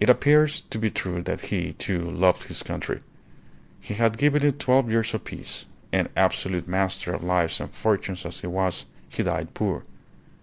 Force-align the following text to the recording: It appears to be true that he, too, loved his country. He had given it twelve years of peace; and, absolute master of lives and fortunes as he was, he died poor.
It 0.00 0.08
appears 0.08 0.62
to 0.70 0.78
be 0.78 0.88
true 0.88 1.20
that 1.24 1.42
he, 1.52 1.74
too, 1.74 2.10
loved 2.10 2.44
his 2.44 2.62
country. 2.62 3.00
He 3.82 3.92
had 3.92 4.16
given 4.16 4.42
it 4.42 4.58
twelve 4.58 4.90
years 4.90 5.12
of 5.12 5.24
peace; 5.24 5.66
and, 5.92 6.08
absolute 6.16 6.66
master 6.66 7.12
of 7.12 7.22
lives 7.22 7.60
and 7.60 7.70
fortunes 7.70 8.24
as 8.24 8.40
he 8.40 8.46
was, 8.46 8.86
he 9.10 9.22
died 9.22 9.52
poor. 9.52 9.84